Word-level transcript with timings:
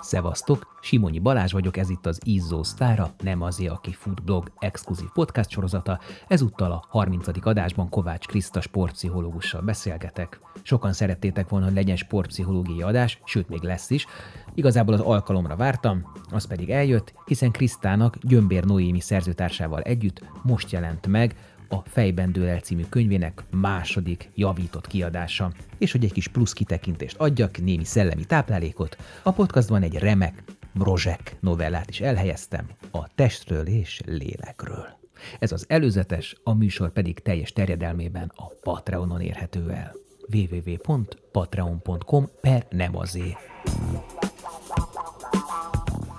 Szevasztok, 0.00 0.76
Simonyi 0.80 1.18
Balázs 1.18 1.52
vagyok, 1.52 1.76
ez 1.76 1.90
itt 1.90 2.06
az 2.06 2.20
Izzó 2.24 2.62
Sztára, 2.62 3.10
nem 3.22 3.42
azért, 3.42 3.72
aki 3.72 3.92
futblog 3.92 4.50
exkluzív 4.58 5.08
podcast 5.14 5.50
sorozata. 5.50 5.98
Ezúttal 6.28 6.72
a 6.72 6.84
30. 6.88 7.26
adásban 7.42 7.88
Kovács 7.88 8.26
Kriszta 8.26 8.60
sportpszichológussal 8.60 9.60
beszélgetek. 9.60 10.40
Sokan 10.62 10.92
szerettétek 10.92 11.48
volna, 11.48 11.64
hogy 11.66 11.74
legyen 11.74 11.96
sportpszichológiai 11.96 12.82
adás, 12.82 13.20
sőt 13.24 13.48
még 13.48 13.62
lesz 13.62 13.90
is. 13.90 14.06
Igazából 14.54 14.94
az 14.94 15.00
alkalomra 15.00 15.56
vártam, 15.56 16.12
az 16.30 16.46
pedig 16.46 16.70
eljött, 16.70 17.14
hiszen 17.24 17.50
Krisztának 17.50 18.16
Gyömbér 18.20 18.64
Noémi 18.64 19.00
szerzőtársával 19.00 19.80
együtt 19.80 20.22
most 20.42 20.70
jelent 20.70 21.06
meg 21.06 21.36
a 21.70 21.82
Fejben 21.86 22.32
dől 22.32 22.48
el 22.48 22.60
című 22.60 22.84
könyvének 22.88 23.44
második 23.50 24.30
javított 24.34 24.86
kiadása. 24.86 25.52
És 25.78 25.92
hogy 25.92 26.04
egy 26.04 26.12
kis 26.12 26.28
plusz 26.28 26.52
kitekintést 26.52 27.16
adjak, 27.18 27.58
némi 27.58 27.84
szellemi 27.84 28.24
táplálékot, 28.24 28.96
a 29.22 29.32
podcastban 29.32 29.82
egy 29.82 29.98
remek 29.98 30.42
Mrozsek 30.72 31.36
novellát 31.40 31.90
is 31.90 32.00
elhelyeztem 32.00 32.66
a 32.90 33.14
testről 33.14 33.66
és 33.66 34.00
lélekről. 34.06 34.98
Ez 35.38 35.52
az 35.52 35.64
előzetes, 35.68 36.36
a 36.44 36.54
műsor 36.54 36.92
pedig 36.92 37.18
teljes 37.18 37.52
terjedelmében 37.52 38.32
a 38.34 38.44
Patreonon 38.62 39.20
érhető 39.20 39.70
el. 39.70 39.94
www.patreon.com 40.32 42.28
per 42.40 42.66
nem 42.70 42.96
azé. 42.96 43.36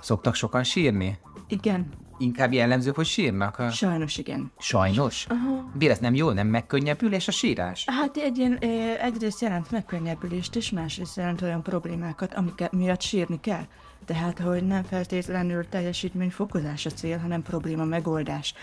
Szoktak 0.01 0.35
sokan 0.35 0.63
sírni? 0.63 1.19
Igen, 1.47 1.89
Inkább 2.21 2.53
jellemző, 2.53 2.91
hogy 2.95 3.05
sírnak? 3.05 3.59
A... 3.59 3.69
sajnos 3.69 4.17
igen. 4.17 4.51
Sajnos? 4.57 5.25
Aha. 5.29 5.71
Bér, 5.73 5.89
ez 5.89 5.99
nem 5.99 6.13
jó, 6.13 6.31
nem 6.31 6.47
megkönnyebbülés 6.47 7.27
a 7.27 7.31
sírás? 7.31 7.85
Hát 7.87 8.17
egy 8.17 8.37
ilyen, 8.37 8.57
egyrészt 9.01 9.41
jelent 9.41 9.71
megkönnyebbülést, 9.71 10.55
és 10.55 10.69
másrészt 10.69 11.15
jelent 11.15 11.41
olyan 11.41 11.63
problémákat, 11.63 12.33
amik 12.33 12.69
miatt 12.71 13.01
sírni 13.01 13.39
kell. 13.39 13.65
Tehát, 14.05 14.39
hogy 14.39 14.67
nem 14.67 14.83
feltétlenül 14.83 15.69
teljesítményfokozás 15.69 16.85
a 16.85 16.89
cél, 16.89 17.17
hanem 17.17 17.41
probléma 17.41 17.83
megoldás. 17.83 18.53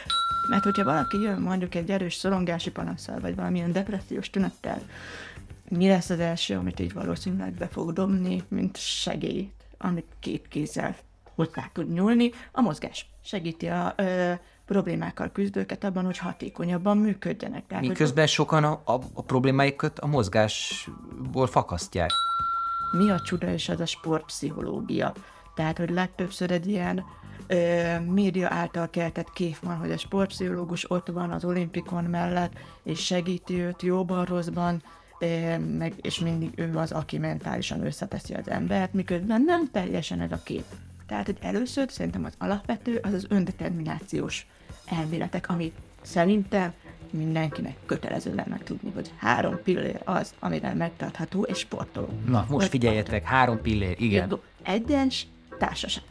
Mert 0.51 0.65
hogyha 0.65 0.85
valaki 0.85 1.21
jön 1.21 1.41
mondjuk 1.41 1.75
egy 1.75 1.91
erős 1.91 2.15
szorongási 2.15 2.71
panaszsal, 2.71 3.21
vagy 3.21 3.35
valamilyen 3.35 3.73
depressziós 3.73 4.31
tünettel, 4.31 4.83
mi 5.69 5.89
lesz 5.89 6.11
az 6.11 6.21
első, 6.21 6.57
amit 6.57 6.81
így 6.81 6.93
valószínűleg 6.93 7.53
be 7.53 7.67
fog 7.67 7.93
dobni, 7.93 8.43
mint 8.49 8.77
segélyt, 8.77 9.53
amit 9.79 10.07
két 10.21 10.49
kézzel 10.49 10.97
hozzá 11.39 11.71
tud 11.73 11.93
nyúlni, 11.93 12.31
a 12.53 12.61
mozgás 12.61 13.07
segíti 13.23 13.67
a 13.67 13.95
ö, 13.97 14.33
problémákkal 14.67 15.31
küzdőket 15.33 15.85
abban, 15.85 16.05
hogy 16.05 16.19
hatékonyabban 16.19 16.97
működjenek. 16.97 17.67
Tehát, 17.67 17.83
hogy 17.83 17.93
Miközben 17.93 18.27
sokan 18.27 18.65
a, 18.65 18.81
a, 18.85 19.01
a 19.15 19.23
problémáikat 19.23 19.99
a 19.99 20.07
mozgásból 20.07 21.47
fakasztják. 21.47 22.11
mi 22.93 23.11
a 23.11 23.21
csuda 23.21 23.53
és 23.53 23.69
az 23.69 23.81
a 23.81 23.87
sportpszichológia. 23.87 25.13
Tehát, 25.55 25.79
hogy 25.79 25.91
legtöbbször 25.91 26.51
egy 26.51 26.67
ilyen 26.67 27.05
ö, 27.47 28.01
média 28.01 28.49
által 28.51 28.91
keltett 28.91 29.33
kép 29.33 29.59
van, 29.59 29.77
hogy 29.77 29.91
a 29.91 29.99
sportpszichológus 29.99 30.91
ott 30.91 31.09
van 31.09 31.31
az 31.31 31.45
olimpikon 31.45 32.05
mellett, 32.05 32.53
és 32.83 33.05
segíti 33.05 33.61
őt 33.61 33.83
jóban, 33.83 34.25
rosszban, 34.25 34.83
meg, 35.79 35.93
és 36.01 36.19
mindig 36.19 36.51
ő 36.57 36.77
az, 36.77 36.93
aki 36.93 37.19
mentálisan 37.19 37.87
összeteszi 37.87 38.35
az 38.35 38.49
embert, 38.49 38.93
miközben 38.93 39.43
nem 39.43 39.71
teljesen 39.71 40.21
ez 40.21 40.33
a 40.33 40.43
kép. 40.45 40.65
Tehát, 41.09 41.27
hogy 41.27 41.37
először 41.41 41.91
szerintem 41.91 42.25
az 42.25 42.35
alapvető 42.39 43.01
az 43.03 43.13
az 43.13 43.27
öndeterminációs 43.29 44.47
elméletek, 44.87 45.49
ami 45.49 45.73
szerintem 46.03 46.73
mindenkinek 47.11 47.77
kötelező 47.87 48.35
lenne 48.35 48.59
tudni, 48.65 48.91
hogy 48.95 49.13
három 49.17 49.63
pillér 49.63 50.01
az, 50.05 50.35
amivel 50.39 50.75
megtartható 50.75 51.43
és 51.43 51.59
sportoló. 51.59 52.09
Na, 52.27 52.39
most 52.39 52.51
Vagy 52.51 52.69
figyeljetek, 52.69 53.25
három 53.25 53.61
pillér, 53.61 53.97
igen. 54.01 54.29
Jó, 54.31 54.43
Egyens 54.63 55.27
társaság. 55.59 56.05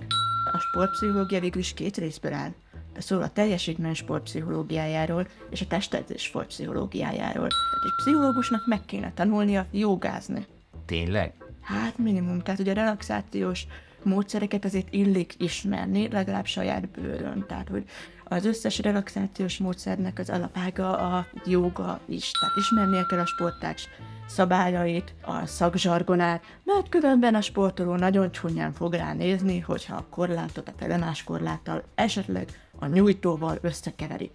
A 0.53 0.57
sportpszichológia 0.57 1.39
végül 1.39 1.61
is 1.61 1.73
két 1.73 1.97
részből 1.97 2.33
áll. 2.33 2.53
Szól 2.97 3.21
a 3.21 3.29
teljesítmény 3.29 3.93
sportpszichológiájáról 3.93 5.27
és 5.49 5.61
a 5.61 5.67
testedzés 5.67 6.21
sportpszichológiájáról. 6.21 7.47
Tehát 7.47 7.85
egy 7.85 7.95
pszichológusnak 8.03 8.67
meg 8.67 8.85
kéne 8.85 9.11
tanulnia 9.13 9.65
jogázni. 9.71 10.45
Tényleg? 10.85 11.33
Hát 11.61 11.97
minimum, 11.97 12.39
tehát 12.39 12.59
ugye 12.59 12.71
a 12.71 12.75
relaxációs 12.75 13.67
módszereket 14.07 14.65
azért 14.65 14.93
illik 14.93 15.33
ismerni, 15.37 16.09
legalább 16.11 16.45
saját 16.45 16.89
bőrön. 16.89 17.45
Tehát, 17.47 17.67
hogy 17.69 17.83
az 18.23 18.45
összes 18.45 18.79
relaxációs 18.79 19.57
módszernek 19.57 20.19
az 20.19 20.29
alapága 20.29 20.97
a 20.97 21.25
joga 21.45 21.99
is. 22.05 22.31
Tehát 22.39 22.55
ismernie 22.57 23.05
kell 23.09 23.19
a 23.19 23.25
sportágs 23.25 23.87
szabályait, 24.27 25.13
a 25.21 25.45
szakzsargonát, 25.45 26.43
mert 26.63 26.89
különben 26.89 27.35
a 27.35 27.41
sportoló 27.41 27.95
nagyon 27.95 28.31
csúnyán 28.31 28.73
fog 28.73 28.93
ránézni, 28.93 29.59
hogyha 29.59 29.95
a 29.95 30.05
korlátot 30.09 30.67
a 30.67 30.73
telemás 30.77 31.23
korláttal, 31.23 31.83
esetleg 31.95 32.49
a 32.79 32.85
nyújtóval 32.85 33.57
összekeveri. 33.61 34.31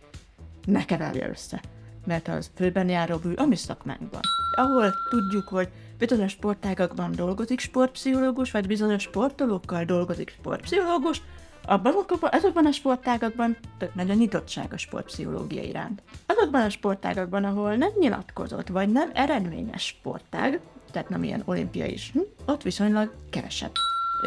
Ne 0.64 0.84
keverje 0.84 1.28
össze 1.28 1.60
mert 2.06 2.28
az 2.28 2.50
főben 2.54 2.88
járó 2.88 3.16
bű 3.16 3.32
a 3.32 3.44
mi 3.44 3.56
szakmánkban. 3.56 4.20
Ahol 4.56 4.94
tudjuk, 5.10 5.48
hogy 5.48 5.68
bizonyos 6.08 6.32
sportágakban 6.32 7.12
dolgozik 7.16 7.60
sportpszichológus, 7.60 8.50
vagy 8.50 8.66
bizonyos 8.66 9.02
sportolókkal 9.02 9.84
dolgozik 9.84 10.30
sportpszichológus, 10.30 11.22
abban 11.64 11.94
azokban 12.20 12.66
a 12.66 12.72
sportágakban 12.72 13.56
tök 13.78 13.94
nagy 13.94 14.10
a 14.10 14.14
nyitottság 14.14 14.72
a 14.72 14.76
sportpszichológia 14.76 15.62
iránt. 15.62 16.02
Azokban 16.26 16.62
a 16.62 16.70
sportágakban, 16.70 17.44
ahol 17.44 17.74
nem 17.74 17.90
nyilatkozott, 17.98 18.68
vagy 18.68 18.88
nem 18.88 19.10
eredményes 19.14 19.86
sportág, 19.86 20.60
tehát 20.90 21.08
nem 21.08 21.22
ilyen 21.22 21.42
olimpiai 21.44 21.92
is, 21.92 22.10
hm, 22.12 22.20
ott 22.46 22.62
viszonylag 22.62 23.14
kevesebb. 23.30 23.72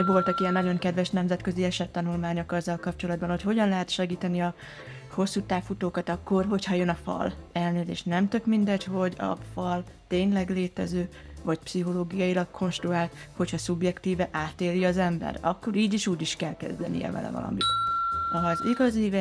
Voltak 0.06 0.40
ilyen 0.40 0.54
nagyon 0.54 0.78
kedves 0.78 1.10
nemzetközi 1.10 1.64
esettanulmányok 1.64 2.52
azzal 2.52 2.78
kapcsolatban, 2.78 3.30
hogy 3.30 3.42
hogyan 3.42 3.70
lehet 3.70 3.90
segíteni 3.90 4.42
a 4.42 4.56
hosszú 5.12 5.42
távfutókat 5.42 6.10
akkor, 6.10 6.46
hogyha 6.46 6.76
jön 6.76 6.90
a 6.90 6.98
fal. 7.04 7.34
Elnézést 7.52 8.06
nem 8.06 8.28
tök 8.28 8.46
mindegy, 8.46 8.84
hogy 8.84 9.14
a 9.18 9.38
fal 9.54 9.84
tényleg 10.08 10.50
létező, 10.50 11.10
vagy 11.46 11.60
pszichológiailag 11.60 12.48
konstruált, 12.52 13.12
hogyha 13.36 13.58
szubjektíve 13.58 14.30
átéli 14.32 14.86
az 14.86 14.98
ember, 14.98 15.38
akkor 15.42 15.76
így 15.76 15.94
is 15.94 16.08
úgy 16.08 16.22
is 16.22 16.36
kell 16.36 16.56
kezdenie 16.56 17.12
vele 17.12 17.30
valamit. 17.30 17.64
Az 18.44 18.66
igazi 18.66 19.14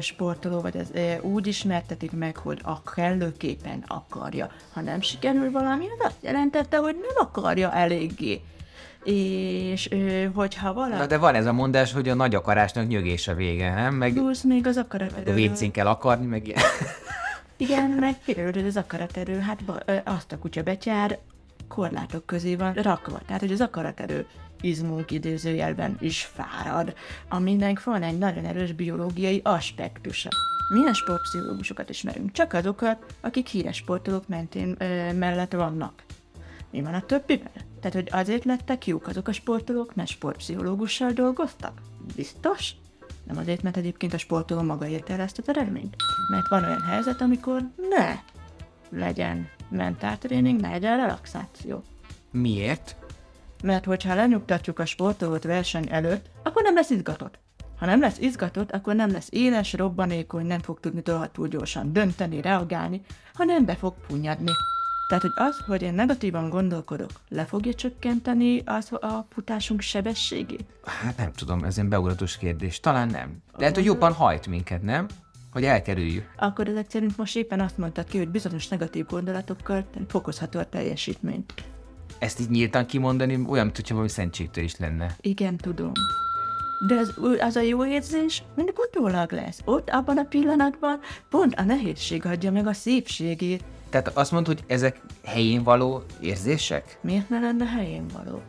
sportoló, 0.00 0.60
vagy 0.60 0.76
az 0.76 0.92
úgy 1.22 1.46
ismertetik 1.46 2.12
meg, 2.12 2.36
hogy 2.36 2.60
a 2.62 2.82
kellőképpen 2.82 3.84
akarja. 3.86 4.50
Ha 4.72 4.80
nem 4.80 5.00
sikerül 5.00 5.50
valami, 5.50 5.84
az 5.84 6.06
azt 6.06 6.16
jelentette, 6.20 6.76
hogy 6.76 6.94
nem 6.94 7.26
akarja 7.26 7.72
eléggé. 7.72 8.40
És 9.04 9.88
hogyha 10.34 10.72
valaki... 10.72 10.98
Na 10.98 11.06
de 11.06 11.18
van 11.18 11.34
ez 11.34 11.46
a 11.46 11.52
mondás, 11.52 11.92
hogy 11.92 12.08
a 12.08 12.14
nagy 12.14 12.34
akarásnak 12.34 12.86
nyögés 12.86 13.28
a 13.28 13.34
vége, 13.34 13.74
nem? 13.74 13.94
Meg 13.94 14.12
Plusz 14.12 14.42
még 14.42 14.66
az 14.66 14.76
a 14.76 14.80
akaraterő. 14.80 15.34
vécén 15.34 15.70
kell 15.70 15.86
akarni, 15.86 16.26
meg 16.26 16.46
ilyen. 16.46 16.60
Igen, 17.56 17.90
meg 17.90 18.14
hogy 18.24 18.66
az 18.66 18.76
akaraterő, 18.76 19.38
hát 19.38 19.58
azt 20.04 20.32
a 20.32 20.38
kutya 20.38 20.62
betyár 20.62 21.18
korlátok 21.68 22.26
közé 22.26 22.54
van 22.54 22.72
rakva. 22.72 23.20
Tehát, 23.26 23.40
hogy 23.40 23.52
az 23.52 23.60
akaraterő 23.60 24.26
izmunk 24.60 25.10
idézőjelben 25.10 25.96
is 26.00 26.24
fárad, 26.24 26.94
aminek 27.28 27.84
van 27.84 28.02
egy 28.02 28.18
nagyon 28.18 28.44
erős 28.44 28.72
biológiai 28.72 29.40
aspektusa. 29.44 30.28
Milyen 30.74 30.94
sportpszichológusokat 30.94 31.88
ismerünk? 31.88 32.32
Csak 32.32 32.52
azokat, 32.52 33.14
akik 33.20 33.46
híres 33.46 33.76
sportolók 33.76 34.28
mentén 34.28 34.74
ö, 34.78 35.12
mellett 35.12 35.52
vannak. 35.52 36.02
Mi 36.70 36.82
van 36.82 36.94
a 36.94 37.06
többivel? 37.06 37.50
Tehát, 37.80 37.94
hogy 37.94 38.08
azért 38.10 38.44
lettek 38.44 38.86
jók 38.86 39.06
azok 39.06 39.28
a 39.28 39.32
sportolók, 39.32 39.94
mert 39.94 40.08
sportpszichológussal 40.08 41.10
dolgoztak? 41.10 41.80
Biztos? 42.16 42.72
Nem 43.26 43.36
azért, 43.36 43.62
mert 43.62 43.76
egyébként 43.76 44.14
a 44.14 44.18
sportoló 44.18 44.62
maga 44.62 44.86
érte 44.86 45.12
el 45.12 45.20
ezt 45.20 45.38
az 45.38 45.48
eredményt. 45.48 45.96
Mert 46.30 46.48
van 46.48 46.64
olyan 46.64 46.82
helyzet, 46.82 47.20
amikor 47.20 47.62
ne 47.90 48.14
legyen 48.90 49.48
mentáltréning, 49.70 50.60
ne 50.60 50.70
legyen 50.70 50.96
relaxáció. 50.96 51.82
Miért? 52.30 52.96
Mert 53.62 53.84
hogyha 53.84 54.14
lenyugtatjuk 54.14 54.78
a 54.78 54.86
sportolót 54.86 55.44
verseny 55.44 55.86
előtt, 55.90 56.30
akkor 56.42 56.62
nem 56.62 56.74
lesz 56.74 56.90
izgatott. 56.90 57.38
Ha 57.78 57.86
nem 57.86 58.00
lesz 58.00 58.18
izgatott, 58.18 58.72
akkor 58.72 58.94
nem 58.94 59.10
lesz 59.10 59.28
éles, 59.30 59.72
robbanékony, 59.72 60.46
nem 60.46 60.60
fog 60.60 60.80
tudni 60.80 61.02
túl 61.32 61.48
gyorsan 61.48 61.92
dönteni, 61.92 62.40
reagálni, 62.40 63.02
hanem 63.34 63.64
be 63.64 63.74
fog 63.74 63.94
punyadni. 64.06 64.50
Tehát, 65.08 65.22
hogy 65.22 65.32
az, 65.34 65.64
hogy 65.66 65.82
én 65.82 65.94
negatívan 65.94 66.48
gondolkodok, 66.48 67.10
le 67.28 67.44
fogja 67.44 67.74
csökkenteni 67.74 68.62
az 68.64 68.92
a 68.92 69.26
futásunk 69.30 69.80
sebességét? 69.80 70.64
Hát 70.84 71.16
nem 71.16 71.32
tudom, 71.32 71.64
ez 71.64 71.78
egy 71.78 71.84
beugratos 71.84 72.36
kérdés. 72.36 72.80
Talán 72.80 73.08
nem. 73.08 73.42
Lehet, 73.56 73.74
hogy 73.74 73.84
jobban 73.84 74.12
hajt 74.12 74.46
minket, 74.46 74.82
nem? 74.82 75.06
Hogy 75.52 75.64
elkerüljük. 75.64 76.30
Akkor 76.36 76.68
ezek 76.68 76.90
szerint 76.90 77.16
most 77.16 77.36
éppen 77.36 77.60
azt 77.60 77.78
mondtad 77.78 78.04
ki, 78.08 78.18
hogy 78.18 78.28
bizonyos 78.28 78.68
negatív 78.68 79.06
gondolatokkal 79.06 79.84
fokozható 80.08 80.58
a 80.58 80.64
teljesítmény. 80.64 81.44
Ezt 82.18 82.40
így 82.40 82.50
nyíltan 82.50 82.86
kimondani, 82.86 83.44
olyan, 83.48 83.64
mintha 83.64 83.82
valami 83.88 84.08
szentségtől 84.08 84.64
is 84.64 84.76
lenne. 84.76 85.16
Igen, 85.20 85.56
tudom. 85.56 85.92
De 86.86 86.94
az, 86.94 87.14
az 87.40 87.56
a 87.56 87.60
jó 87.60 87.86
érzés 87.86 88.42
mindig 88.54 88.74
utólag 88.78 89.32
lesz. 89.32 89.60
Ott, 89.64 89.90
abban 89.90 90.18
a 90.18 90.24
pillanatban 90.24 91.00
pont 91.30 91.54
a 91.54 91.62
nehézség 91.62 92.26
adja 92.26 92.52
meg 92.52 92.66
a 92.66 92.72
szépségét. 92.72 93.64
Tehát 93.90 94.08
azt 94.08 94.32
mondod, 94.32 94.54
hogy 94.56 94.64
ezek 94.66 95.00
helyén 95.24 95.62
való 95.62 96.02
érzések? 96.20 96.98
Miért 97.00 97.28
ne 97.28 97.40
lenne 97.40 97.66
helyén 97.66 98.06
való? 98.06 98.42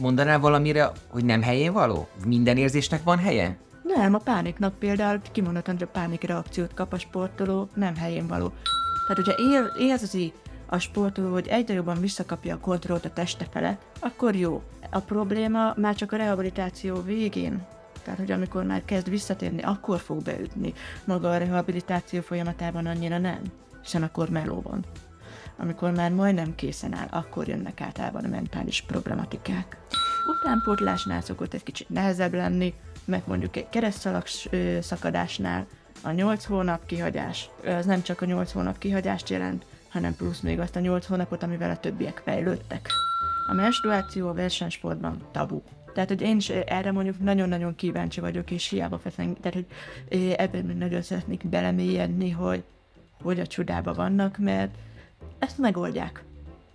Mondanál 0.00 0.38
valamire, 0.38 0.92
hogy 1.08 1.24
nem 1.24 1.42
helyén 1.42 1.72
való? 1.72 2.08
Minden 2.26 2.56
érzésnek 2.56 3.02
van 3.02 3.18
helye? 3.18 3.56
Nem, 3.96 4.14
a 4.14 4.18
pániknak 4.18 4.78
például 4.78 5.20
kimondottan, 5.32 5.74
hogy 5.74 5.82
a 5.82 5.98
pánik 5.98 6.22
reakciót 6.22 6.74
kap 6.74 6.92
a 6.92 6.98
sportoló, 6.98 7.68
nem 7.74 7.96
helyén 7.96 8.26
való. 8.26 8.52
Tehát, 9.06 9.24
hogyha 9.24 9.52
ér, 9.52 9.88
érzi 9.88 10.32
a 10.66 10.78
sportoló, 10.78 11.32
hogy 11.32 11.48
egyre 11.48 11.74
jobban 11.74 12.00
visszakapja 12.00 12.54
a 12.54 12.60
kontrollt 12.60 13.04
a 13.04 13.12
teste 13.12 13.46
felett, 13.50 13.82
akkor 14.00 14.34
jó. 14.34 14.62
A 14.90 14.98
probléma 14.98 15.74
már 15.76 15.94
csak 15.94 16.12
a 16.12 16.16
rehabilitáció 16.16 17.02
végén, 17.02 17.66
tehát, 18.04 18.18
hogy 18.18 18.30
amikor 18.30 18.64
már 18.64 18.84
kezd 18.84 19.10
visszatérni, 19.10 19.62
akkor 19.62 19.98
fog 19.98 20.22
beütni. 20.22 20.72
Maga 21.04 21.30
a 21.30 21.36
rehabilitáció 21.36 22.20
folyamatában 22.20 22.86
annyira 22.86 23.18
nem, 23.18 23.40
hiszen 23.82 24.02
akkor 24.02 24.28
meló 24.28 24.60
van. 24.60 24.84
Amikor 25.56 25.90
már 25.90 26.10
majdnem 26.10 26.54
készen 26.54 26.94
áll, 26.94 27.08
akkor 27.10 27.48
jönnek 27.48 27.80
általában 27.80 28.24
a 28.24 28.28
mentális 28.28 28.82
problematikák. 28.82 29.76
Utánpótlásnál 30.40 31.20
szokott 31.20 31.54
egy 31.54 31.62
kicsit 31.62 31.88
nehezebb 31.88 32.34
lenni, 32.34 32.74
meg 33.04 33.22
mondjuk 33.26 33.56
egy 33.56 33.68
keresztszalag 33.68 34.24
ö, 34.50 34.78
szakadásnál 34.80 35.66
a 36.02 36.10
8 36.10 36.44
hónap 36.44 36.86
kihagyás, 36.86 37.50
az 37.64 37.86
nem 37.86 38.02
csak 38.02 38.20
a 38.20 38.24
8 38.24 38.52
hónap 38.52 38.78
kihagyást 38.78 39.28
jelent, 39.28 39.64
hanem 39.88 40.16
plusz 40.16 40.40
még 40.40 40.60
azt 40.60 40.76
a 40.76 40.80
8 40.80 41.06
hónapot, 41.06 41.42
amivel 41.42 41.70
a 41.70 41.76
többiek 41.76 42.22
fejlődtek. 42.24 42.88
A 43.48 43.52
menstruáció 43.52 44.28
a 44.28 44.34
versenysportban 44.34 45.16
tabu. 45.32 45.62
Tehát, 45.94 46.08
hogy 46.08 46.20
én 46.20 46.36
is 46.36 46.48
erre 46.48 46.92
mondjuk 46.92 47.20
nagyon-nagyon 47.20 47.74
kíváncsi 47.74 48.20
vagyok, 48.20 48.50
és 48.50 48.68
hiába 48.68 48.98
feszeng, 48.98 49.36
tehát, 49.40 49.54
hogy 49.54 49.66
ebben 50.36 50.64
még 50.64 50.76
nagyon 50.76 51.02
szeretnék 51.02 51.48
belemélyedni, 51.48 52.30
hogy 52.30 52.64
hogy 53.22 53.40
a 53.40 53.46
csodába 53.46 53.92
vannak, 53.92 54.38
mert 54.38 54.74
ezt 55.38 55.58
megoldják. 55.58 56.24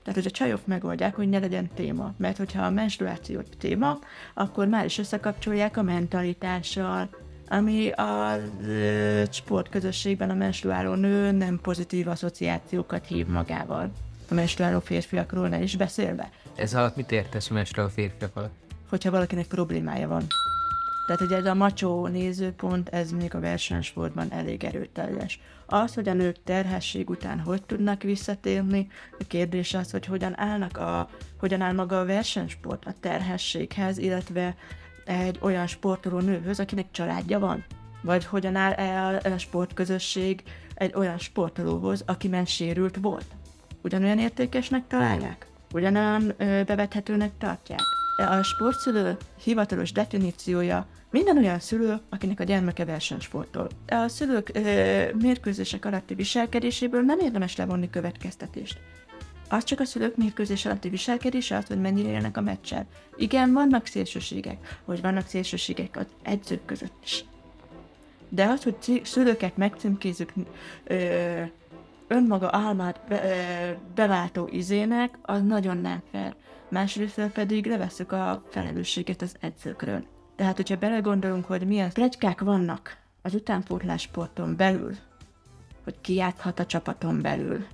Tehát, 0.09 0.23
hogy 0.23 0.33
a 0.33 0.37
csajok 0.37 0.67
megoldják, 0.67 1.15
hogy 1.15 1.29
ne 1.29 1.39
legyen 1.39 1.69
téma. 1.75 2.13
Mert 2.17 2.37
hogyha 2.37 2.65
a 2.65 2.69
menstruáció 2.69 3.41
téma, 3.57 3.99
akkor 4.33 4.67
már 4.67 4.85
is 4.85 4.97
összekapcsolják 4.97 5.77
a 5.77 5.81
mentalitással, 5.81 7.09
ami 7.47 7.89
a 7.89 8.37
sportközösségben 9.31 10.29
a 10.29 10.33
menstruáló 10.33 10.93
nő 10.93 11.31
nem 11.31 11.59
pozitív 11.61 12.07
asszociációkat 12.07 13.05
hív 13.05 13.27
magával. 13.27 13.91
A 14.29 14.33
menstruáló 14.33 14.79
férfiakról 14.79 15.47
ne 15.47 15.61
is 15.61 15.75
beszélve. 15.75 16.29
Ez 16.55 16.73
alatt 16.73 16.95
mit 16.95 17.11
értesz 17.11 17.49
a 17.49 17.53
menstruáló 17.53 17.89
férfiak 17.89 18.35
alatt? 18.35 18.53
Hogyha 18.89 19.11
valakinek 19.11 19.47
problémája 19.47 20.07
van. 20.07 20.23
Tehát, 21.09 21.27
hogy 21.27 21.37
ez 21.37 21.45
a 21.45 21.53
macsó 21.53 22.07
nézőpont, 22.07 22.89
ez 22.89 23.11
még 23.11 23.35
a 23.35 23.39
versenysportban 23.39 24.31
elég 24.31 24.63
erőteljes. 24.63 25.39
Az, 25.65 25.93
hogy 25.93 26.09
a 26.09 26.13
nők 26.13 26.43
terhesség 26.43 27.09
után 27.09 27.39
hogy 27.39 27.63
tudnak 27.63 28.03
visszatérni, 28.03 28.87
a 29.19 29.23
kérdés 29.27 29.73
az, 29.73 29.91
hogy 29.91 30.05
hogyan 30.05 30.39
állnak 30.39 30.77
a, 30.77 31.09
hogyan 31.39 31.61
áll 31.61 31.73
maga 31.73 31.99
a 31.99 32.05
versenysport 32.05 32.85
a 32.85 32.93
terhességhez, 32.99 33.97
illetve 33.97 34.55
egy 35.05 35.39
olyan 35.41 35.67
sportoló 35.67 36.19
nőhöz, 36.19 36.59
akinek 36.59 36.91
családja 36.91 37.39
van. 37.39 37.65
Vagy 38.01 38.25
hogyan 38.25 38.55
áll 38.55 38.73
el 38.73 39.31
a 39.31 39.37
sportközösség 39.37 40.43
egy 40.73 40.93
olyan 40.95 41.17
sportolóhoz, 41.17 42.03
aki 42.05 42.27
már 42.27 42.47
sérült 42.47 42.97
volt. 43.01 43.25
Ugyanolyan 43.81 44.19
értékesnek 44.19 44.87
találják? 44.87 45.47
Ugyanolyan 45.73 46.33
bevethetőnek 46.37 47.31
tartják? 47.37 47.98
A 48.27 48.43
sportszülő 48.43 49.17
hivatalos 49.43 49.91
definíciója 49.91 50.87
minden 51.11 51.37
olyan 51.37 51.59
szülő, 51.59 51.99
akinek 52.09 52.39
a 52.39 52.43
gyermeke 52.43 52.85
versenysportol. 52.85 53.67
A 53.87 54.07
szülők 54.07 54.51
ö, 54.53 55.13
mérkőzések 55.21 55.85
alatti 55.85 56.13
viselkedéséből 56.13 57.01
nem 57.01 57.19
érdemes 57.19 57.55
levonni 57.55 57.89
következtetést. 57.89 58.79
Az 59.49 59.63
csak 59.63 59.79
a 59.79 59.85
szülők 59.85 60.17
mérkőzés 60.17 60.65
alatti 60.65 60.89
viselkedése 60.89 61.57
az, 61.57 61.65
hogy 61.67 61.81
mennyire 61.81 62.09
élnek 62.09 62.37
a 62.37 62.41
meccsel. 62.41 62.85
Igen, 63.17 63.53
vannak 63.53 63.85
szélsőségek, 63.85 64.79
hogy 64.85 65.01
vannak 65.01 65.27
szélsőségek 65.27 65.97
az 65.97 66.07
edzők 66.23 66.65
között 66.65 67.03
is. 67.03 67.25
De 68.29 68.45
az, 68.45 68.63
hogy 68.63 69.01
szülőket 69.03 69.57
megcímkézzük 69.57 70.33
ö, 70.83 71.41
önmaga 72.07 72.49
álmát 72.51 72.99
be, 73.07 73.23
ö, 73.23 73.71
beváltó 73.95 74.47
izének, 74.51 75.17
az 75.21 75.41
nagyon 75.41 75.77
nem 75.77 76.01
fair. 76.11 76.35
Másrészt 76.69 77.21
pedig 77.33 77.65
levesszük 77.65 78.11
a 78.11 78.43
felelősséget 78.49 79.21
az 79.21 79.35
edzőkről. 79.39 80.05
Tehát, 80.35 80.55
hogyha 80.55 80.77
belegondolunk, 80.77 81.45
hogy 81.45 81.67
milyen 81.67 81.91
plegykák 81.91 82.41
vannak 82.41 82.97
az 83.21 83.33
utánpótlás 83.33 84.01
sporton 84.01 84.55
belül, 84.55 84.95
hogy 85.83 86.01
ki 86.01 86.13
játszhat 86.13 86.59
a 86.59 86.65
csapaton 86.65 87.21
belül, 87.21 87.65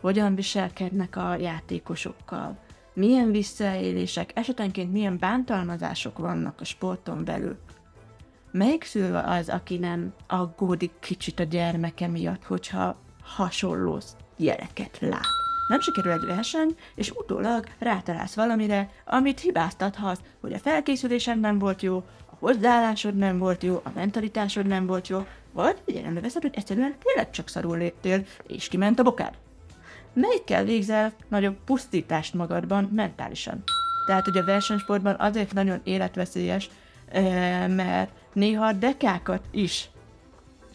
hogyan 0.00 0.34
viselkednek 0.34 1.16
a 1.16 1.36
játékosokkal, 1.36 2.58
milyen 2.94 3.30
visszaélések, 3.30 4.30
esetenként 4.34 4.92
milyen 4.92 5.18
bántalmazások 5.18 6.18
vannak 6.18 6.60
a 6.60 6.64
sporton 6.64 7.24
belül. 7.24 7.58
Melyik 8.50 8.84
szülő 8.84 9.14
az, 9.14 9.48
aki 9.48 9.78
nem 9.78 10.14
aggódik 10.26 10.92
kicsit 11.00 11.38
a 11.38 11.42
gyermeke 11.42 12.06
miatt, 12.06 12.44
hogyha 12.44 12.96
hasonló 13.22 14.00
jeleket 14.36 14.98
lát? 15.00 15.37
Nem 15.68 15.80
sikerül 15.80 16.12
egy 16.12 16.26
verseny, 16.26 16.74
és 16.94 17.10
utólag 17.10 17.66
rátalálsz 17.78 18.34
valamire, 18.34 18.90
amit 19.04 19.40
hibáztathatsz, 19.40 20.20
hogy 20.40 20.52
a 20.52 20.58
felkészülésed 20.58 21.40
nem 21.40 21.58
volt 21.58 21.82
jó, 21.82 21.96
a 22.30 22.34
hozzáállásod 22.38 23.16
nem 23.16 23.38
volt 23.38 23.62
jó, 23.62 23.80
a 23.84 23.90
mentalitásod 23.94 24.66
nem 24.66 24.86
volt 24.86 25.08
jó, 25.08 25.26
vagy 25.52 25.76
figyelembe 25.84 26.20
veszed, 26.20 26.42
hogy 26.42 26.54
egyszerűen 26.54 26.94
tényleg 27.02 27.30
csak 27.30 27.48
szarul 27.48 27.76
léptél, 27.78 28.24
és 28.46 28.68
kiment 28.68 28.98
a 28.98 29.02
bokád 29.02 29.34
melyikkel 30.12 30.64
végzel 30.64 31.12
nagyobb 31.28 31.56
pusztítást 31.64 32.34
magadban 32.34 32.90
mentálisan. 32.94 33.62
Tehát, 34.06 34.24
hogy 34.24 34.36
a 34.36 34.44
versenysportban 34.44 35.16
azért 35.18 35.52
nagyon 35.52 35.80
életveszélyes, 35.84 36.70
mert 37.66 38.10
néha 38.32 38.72
dekákat 38.72 39.44
is 39.50 39.90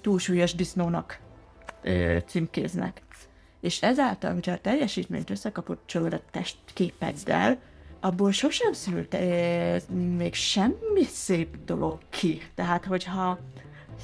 túlsúlyos 0.02 0.56
disznónak 0.56 1.20
címkéznek. 2.26 3.02
És 3.64 3.82
ezáltal, 3.82 4.34
hogyha 4.34 4.52
a 4.52 4.62
teljesítményt 4.62 5.30
összekapcsolod 5.30 6.14
a 6.14 6.22
testképeddel, 6.32 7.60
abból 8.00 8.32
sosem 8.32 8.74
szült 8.74 9.14
eh, 9.14 9.82
még 10.18 10.34
semmi 10.34 11.04
szép 11.04 11.58
dolog 11.66 11.98
ki. 12.10 12.42
Tehát, 12.56 12.86
hogyha 12.86 13.40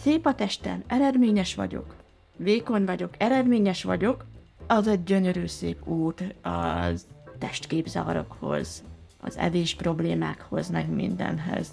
szép 0.02 0.26
a 0.26 0.36
testem, 0.36 0.84
eredményes 0.88 1.56
vagyok, 1.56 1.96
vékony 2.36 2.86
vagyok, 2.86 3.14
eredményes 3.18 3.84
vagyok, 3.84 4.26
az 4.68 4.88
egy 4.88 5.04
gyönyörű 5.04 5.46
szép 5.46 5.88
út 5.88 6.24
az 6.42 7.06
testképzavarokhoz, 7.40 8.84
az 9.18 9.38
evés 9.38 9.76
problémákhoz, 9.76 10.70
meg 10.70 10.90
mindenhez. 10.90 11.68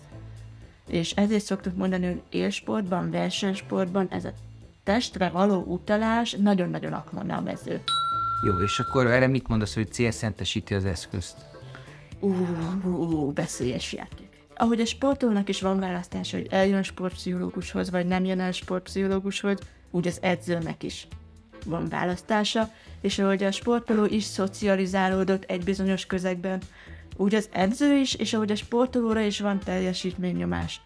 És 0.88 1.12
ezért 1.12 1.44
szoktuk 1.44 1.76
mondani, 1.76 2.06
hogy 2.06 2.22
élsportban, 2.28 3.10
versenysportban 3.10 4.08
ez 4.10 4.24
a 4.24 4.32
testre 4.86 5.28
való 5.28 5.62
utalás 5.62 6.32
nagyon-nagyon 6.32 6.92
akmonna 6.92 7.36
a 7.36 7.40
mező. 7.40 7.82
Jó, 8.46 8.58
és 8.64 8.78
akkor 8.78 9.06
erre 9.06 9.26
mit 9.26 9.48
mondasz, 9.48 9.74
hogy 9.74 9.92
célszentesíti 9.92 10.74
az 10.74 10.84
eszközt? 10.84 11.36
Ú, 12.20 12.34
ú, 12.84 12.88
ú, 12.88 13.32
veszélyes 13.34 13.92
játék. 13.92 14.28
Ahogy 14.54 14.80
a 14.80 14.84
sportolónak 14.84 15.48
is 15.48 15.60
van 15.60 15.78
választása, 15.78 16.36
hogy 16.36 16.46
eljön 16.50 16.82
sportpszichológushoz, 16.82 17.90
vagy 17.90 18.06
nem 18.06 18.24
jön 18.24 18.40
el 18.40 18.52
sportpszichológushoz, 18.52 19.58
úgy 19.90 20.06
az 20.06 20.18
edzőnek 20.22 20.82
is 20.82 21.08
van 21.64 21.88
választása, 21.88 22.70
és 23.00 23.18
ahogy 23.18 23.42
a 23.42 23.50
sportoló 23.50 24.04
is 24.04 24.24
szocializálódott 24.24 25.44
egy 25.44 25.64
bizonyos 25.64 26.06
közegben, 26.06 26.60
úgy 27.16 27.34
az 27.34 27.48
edző 27.52 27.96
is, 27.96 28.14
és 28.14 28.34
ahogy 28.34 28.50
a 28.50 28.56
sportolóra 28.56 29.20
is 29.20 29.40
van 29.40 29.58
teljesítménynyomás, 29.58 30.80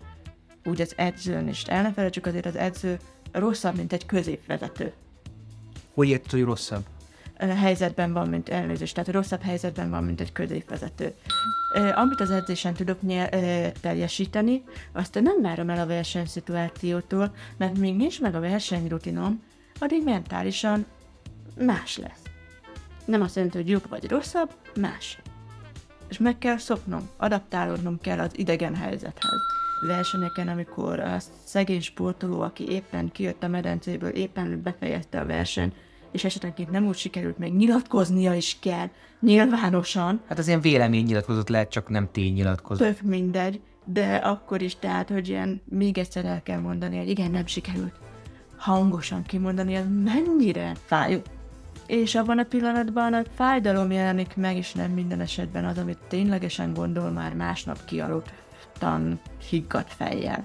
úgy 0.64 0.80
az 0.80 0.92
edzőn 0.96 1.48
is. 1.48 1.62
El 1.62 1.82
ne 1.82 1.92
felejtsük 1.92 2.26
azért 2.26 2.46
az 2.46 2.56
edző 2.56 2.98
rosszabb, 3.32 3.76
mint 3.76 3.92
egy 3.92 4.06
középvezető. 4.06 4.92
Hogy 5.94 6.08
ért, 6.08 6.30
hogy 6.30 6.42
rosszabb? 6.42 6.84
Helyzetben 7.38 8.12
van, 8.12 8.28
mint 8.28 8.48
elnézést, 8.48 8.94
tehát 8.94 9.10
rosszabb 9.10 9.42
helyzetben 9.42 9.90
van, 9.90 10.04
mint 10.04 10.20
egy 10.20 10.32
középvezető. 10.32 11.14
Amit 11.94 12.20
az 12.20 12.30
edzésen 12.30 12.74
tudok 12.74 13.02
nyer, 13.02 13.34
ö, 13.34 13.80
teljesíteni, 13.80 14.64
azt 14.92 15.20
nem 15.20 15.42
várom 15.42 15.70
el 15.70 15.80
a 15.80 15.86
versenyszituációtól, 15.86 17.34
mert 17.56 17.78
még 17.78 17.96
nincs 17.96 18.20
meg 18.20 18.34
a 18.34 18.40
versenyrutinom, 18.40 19.42
addig 19.78 20.04
mentálisan 20.04 20.86
más 21.58 21.96
lesz. 21.96 22.22
Nem 23.04 23.22
azt 23.22 23.34
jelenti, 23.34 23.56
hogy 23.56 23.68
jobb 23.68 23.88
vagy 23.88 24.08
rosszabb, 24.08 24.50
más. 24.80 25.18
És 26.08 26.18
meg 26.18 26.38
kell 26.38 26.58
szoknom, 26.58 27.08
adaptálódnom 27.16 28.00
kell 28.00 28.18
az 28.18 28.38
idegen 28.38 28.74
helyzethez. 28.74 29.40
Versenyeken, 29.86 30.48
amikor 30.48 31.00
a 31.00 31.16
szegény 31.44 31.80
sportoló, 31.80 32.40
aki 32.40 32.68
éppen 32.68 33.12
kijött 33.12 33.42
a 33.42 33.48
medencéből, 33.48 34.10
éppen 34.10 34.62
befejezte 34.62 35.20
a 35.20 35.26
versenyt, 35.26 35.74
és 36.12 36.24
esetenként 36.24 36.70
nem 36.70 36.86
úgy 36.86 36.96
sikerült, 36.96 37.38
meg 37.38 37.56
nyilatkoznia 37.56 38.34
is 38.34 38.56
kell, 38.60 38.88
nyilvánosan, 39.20 40.20
Hát 40.28 40.38
az 40.38 40.46
ilyen 40.48 40.60
véleménynyilatkozat 40.60 41.48
lehet, 41.48 41.70
csak 41.70 41.88
nem 41.88 42.08
ténynyilatkozat. 42.12 42.86
tök 42.86 43.02
mindegy, 43.02 43.60
de 43.84 44.14
akkor 44.14 44.62
is, 44.62 44.76
tehát, 44.76 45.08
hogy 45.08 45.28
ilyen 45.28 45.60
még 45.64 45.98
egyszer 45.98 46.24
el 46.24 46.42
kell 46.42 46.60
mondani, 46.60 46.96
hogy 46.96 47.08
igen, 47.08 47.30
nem 47.30 47.46
sikerült 47.46 47.92
hangosan 48.56 49.22
kimondani, 49.22 49.74
ez 49.74 49.84
mennyire 50.04 50.72
fájó. 50.84 51.18
és 51.86 52.14
abban 52.14 52.38
a 52.38 52.44
pillanatban 52.44 53.12
a 53.14 53.22
fájdalom 53.34 53.90
jelenik 53.90 54.36
meg, 54.36 54.56
és 54.56 54.72
nem 54.72 54.90
minden 54.90 55.20
esetben 55.20 55.64
az, 55.64 55.78
amit 55.78 55.98
ténylegesen 56.08 56.74
gondol 56.74 57.10
már 57.10 57.34
másnap 57.34 57.84
kialudtan, 58.60 59.20
higgadt 59.48 59.92
fejjel. 59.92 60.42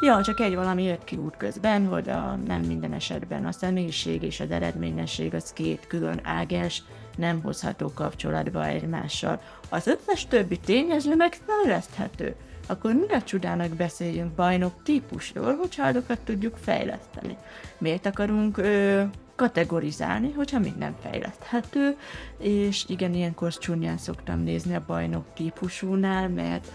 Ja, 0.00 0.22
csak 0.22 0.40
egy 0.40 0.54
valami 0.54 0.82
jött 0.82 1.04
ki 1.04 1.16
út 1.16 1.36
közben, 1.36 1.86
hogy 1.86 2.08
a, 2.08 2.38
nem 2.46 2.60
minden 2.60 2.92
esetben 2.92 3.46
a 3.46 3.52
személyiség 3.52 4.22
és 4.22 4.40
az 4.40 4.50
eredményesség 4.50 5.34
az 5.34 5.52
két 5.52 5.86
külön 5.86 6.20
áges, 6.22 6.82
nem 7.16 7.42
hozható 7.42 7.92
kapcsolatba 7.94 8.66
egymással. 8.66 9.40
Az 9.68 9.86
összes 9.86 10.26
többi 10.26 10.58
tényező 10.58 11.16
meg 11.16 11.36
fejleszthető. 11.46 12.34
Akkor 12.66 12.92
mi 12.92 13.12
a 13.12 13.22
csodának 13.22 13.68
beszéljünk 13.68 14.32
bajnok 14.32 14.82
típusról, 14.82 15.54
hogyha 15.54 15.86
azokat 15.86 16.18
tudjuk 16.18 16.56
fejleszteni? 16.56 17.36
Miért 17.78 18.06
akarunk 18.06 18.56
ö, 18.56 19.02
kategorizálni, 19.38 20.32
hogyha 20.32 20.58
nem 20.78 20.96
fejleszthető, 21.02 21.96
és 22.38 22.84
igen, 22.88 23.14
ilyenkor 23.14 23.52
csúnyán 23.58 23.98
szoktam 23.98 24.40
nézni 24.40 24.74
a 24.74 24.84
bajnok 24.86 25.24
típusúnál, 25.34 26.28
mert 26.28 26.70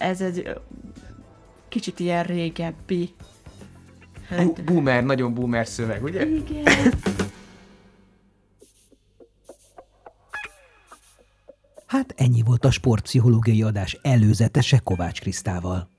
ez 0.00 0.20
egy 0.20 0.60
kicsit 1.68 2.00
ilyen 2.00 2.24
régebbi. 2.24 3.14
Bu- 4.36 4.64
boomer, 4.64 5.04
nagyon 5.04 5.34
boomer 5.34 5.66
szöveg, 5.66 6.02
ugye? 6.02 6.26
Igen. 6.26 6.64
Hát 11.86 12.14
ennyi 12.16 12.42
volt 12.42 12.64
a 12.64 12.70
sportpszichológiai 12.70 13.62
adás 13.62 13.98
előzetese 14.02 14.78
Kovács 14.78 15.20
Krisztával. 15.20 15.90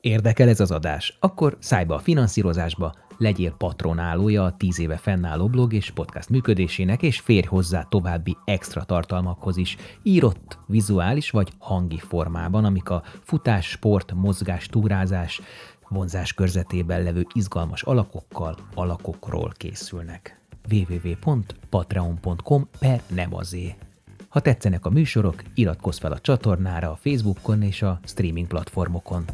Érdekel 0.00 0.48
ez 0.48 0.60
az 0.60 0.70
adás? 0.70 1.16
Akkor 1.20 1.56
szállj 1.58 1.84
be 1.84 1.94
a 1.94 1.98
finanszírozásba, 1.98 2.94
legyél 3.18 3.50
patronálója 3.50 4.44
a 4.44 4.56
10 4.56 4.78
éve 4.78 4.96
fennálló 4.96 5.48
blog 5.48 5.72
és 5.72 5.90
podcast 5.90 6.28
működésének, 6.28 7.02
és 7.02 7.20
férj 7.20 7.46
hozzá 7.46 7.82
további 7.82 8.36
extra 8.44 8.84
tartalmakhoz 8.84 9.56
is, 9.56 9.76
írott, 10.02 10.58
vizuális 10.66 11.30
vagy 11.30 11.52
hangi 11.58 11.98
formában, 11.98 12.64
amik 12.64 12.90
a 12.90 13.02
futás, 13.22 13.68
sport, 13.68 14.12
mozgás, 14.14 14.66
túrázás, 14.66 15.40
vonzás 15.88 16.34
körzetében 16.34 17.02
levő 17.02 17.26
izgalmas 17.34 17.82
alakokkal, 17.82 18.56
alakokról 18.74 19.52
készülnek. 19.56 20.40
www.patreon.com 20.70 22.68
per 22.78 23.02
nem 23.08 23.34
azé. 23.34 23.74
Ha 24.30 24.40
tetszenek 24.40 24.86
a 24.86 24.90
műsorok, 24.90 25.42
iratkozz 25.54 25.98
fel 25.98 26.12
a 26.12 26.18
csatornára 26.18 26.90
a 26.90 26.96
Facebookon 26.96 27.62
és 27.62 27.82
a 27.82 28.00
streaming 28.04 28.46
platformokon. 28.46 29.24